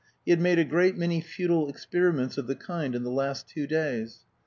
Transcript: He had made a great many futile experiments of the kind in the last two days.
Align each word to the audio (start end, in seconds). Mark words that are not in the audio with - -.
He 0.25 0.31
had 0.31 0.41
made 0.41 0.57
a 0.57 0.65
great 0.65 0.97
many 0.97 1.21
futile 1.21 1.69
experiments 1.69 2.39
of 2.39 2.47
the 2.47 2.55
kind 2.55 2.95
in 2.95 3.03
the 3.03 3.11
last 3.11 3.47
two 3.47 3.67
days. 3.67 4.25